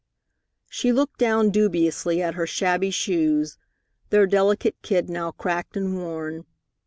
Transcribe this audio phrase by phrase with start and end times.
[0.67, 3.59] She looked down dubiously at her shabby shoes,
[4.09, 6.47] their delicate kid now cracked and worn.